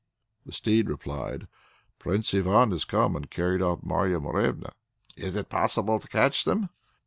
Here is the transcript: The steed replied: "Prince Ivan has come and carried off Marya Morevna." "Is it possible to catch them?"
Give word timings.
The 0.47 0.51
steed 0.51 0.89
replied: 0.89 1.47
"Prince 1.99 2.33
Ivan 2.33 2.71
has 2.71 2.85
come 2.85 3.15
and 3.15 3.29
carried 3.29 3.61
off 3.61 3.83
Marya 3.83 4.19
Morevna." 4.19 4.71
"Is 5.15 5.35
it 5.35 5.47
possible 5.49 5.99
to 5.99 6.07
catch 6.07 6.43
them?" 6.43 6.69